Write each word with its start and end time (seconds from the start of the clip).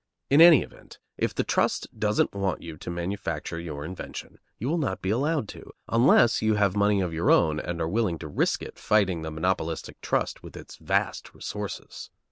In 0.31 0.41
any 0.41 0.63
event, 0.63 0.97
if 1.15 1.35
the 1.35 1.43
trust 1.43 1.85
doesn't 1.99 2.33
want 2.33 2.63
you 2.63 2.75
to 2.75 2.89
manufacture 2.89 3.59
your 3.59 3.85
invention, 3.85 4.39
you 4.57 4.67
will 4.67 4.79
not 4.79 5.03
be 5.03 5.11
allowed 5.11 5.47
to, 5.49 5.73
unless 5.87 6.41
you 6.41 6.55
have 6.55 6.75
money 6.75 7.01
of 7.01 7.13
your 7.13 7.29
own 7.29 7.59
and 7.59 7.79
are 7.79 7.87
willing 7.87 8.17
to 8.17 8.27
risk 8.27 8.63
it 8.63 8.79
fighting 8.79 9.21
the 9.21 9.29
monopolistic 9.29 10.01
trust 10.01 10.41
with 10.41 10.57
its 10.57 10.77
vast 10.77 11.35
resources. 11.35 12.09